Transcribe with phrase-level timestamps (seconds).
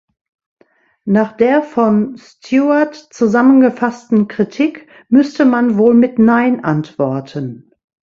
[1.05, 7.69] Nach der von Stewart zusammengefassten Kritik müsste man wohl mit nein antworten.